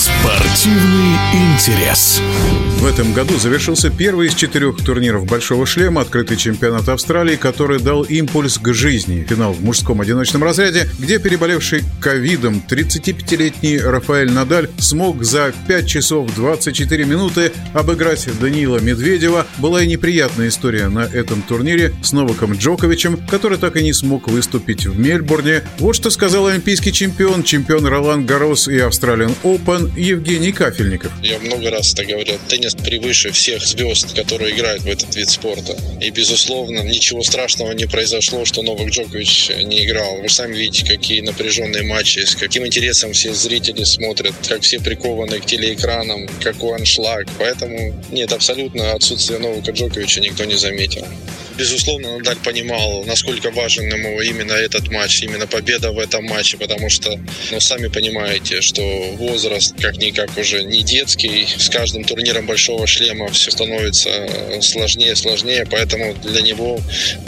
[0.00, 2.22] Спортивный интерес.
[2.78, 8.04] В этом году завершился первый из четырех турниров «Большого шлема» открытый чемпионат Австралии, который дал
[8.04, 9.26] импульс к жизни.
[9.28, 16.34] Финал в мужском одиночном разряде, где переболевший ковидом 35-летний Рафаэль Надаль смог за 5 часов
[16.34, 19.46] 24 минуты обыграть Даниила Медведева.
[19.58, 24.28] Была и неприятная история на этом турнире с Новаком Джоковичем, который так и не смог
[24.28, 25.64] выступить в Мельбурне.
[25.78, 31.12] Вот что сказал олимпийский чемпион, чемпион Ролан Гарос и Австралиан Open Евгений Кафельников.
[31.22, 32.38] Я много раз это говорил.
[32.48, 35.76] Теннис превыше всех звезд, которые играют в этот вид спорта.
[36.00, 40.20] И, безусловно, ничего страшного не произошло, что Новак Джокович не играл.
[40.22, 45.40] Вы сами видите, какие напряженные матчи, с каким интересом все зрители смотрят, как все прикованы
[45.40, 47.26] к телеэкранам, какой аншлаг.
[47.38, 51.06] Поэтому нет, абсолютно отсутствие Новака Джоковича никто не заметил.
[51.60, 56.88] Безусловно, Надаль понимал, насколько важен ему именно этот матч, именно победа в этом матче, потому
[56.88, 58.82] что, ну, сами понимаете, что
[59.18, 61.46] возраст как-никак уже не детский.
[61.58, 64.10] С каждым турниром большого шлема все становится
[64.62, 66.80] сложнее, сложнее, поэтому для него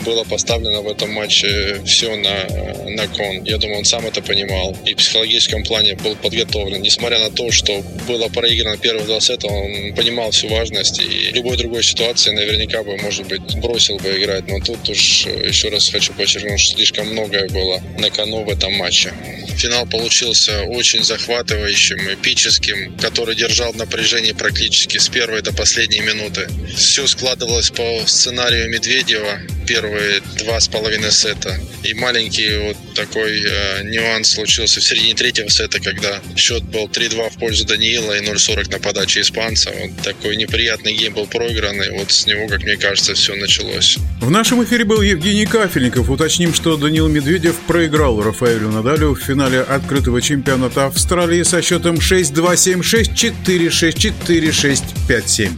[0.06, 3.44] было поставлено в этом матче все на, на кон.
[3.44, 6.80] Я думаю, он сам это понимал и в психологическом плане был подготовлен.
[6.80, 11.58] Несмотря на то, что было проиграно первые два сета, он понимал всю важность и любой
[11.58, 14.48] другой ситуации наверняка бы, может быть, бросил бы играть.
[14.48, 18.72] Но тут уж еще раз хочу подчеркнуть, что слишком многое было на кону в этом
[18.74, 19.12] матче.
[19.56, 26.48] Финал получился очень захватывающим, эпическим, который держал напряжение практически с первой до последней минуты.
[26.74, 31.58] Все складывалось по сценарию Медведева первые два с половиной сета.
[31.82, 37.30] И маленький вот такой э, нюанс случился в середине третьего сета, когда счет был 3-2
[37.30, 39.72] в пользу Даниила и 0-40 на подаче испанца.
[39.74, 43.98] Вот такой неприятный гейм был проигран, и вот с него, как мне кажется, все началось.
[44.20, 46.08] В нашем эфире был Евгений Кафельников.
[46.08, 52.32] Уточним, что Даниил Медведев проиграл Рафаэлю Надалю в финале открытого чемпионата Австралии со счетом 6-2,
[52.54, 55.50] 7-6, 4-6, 4-6, 5-7.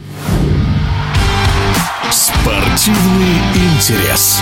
[2.11, 4.41] Спортивный интерес.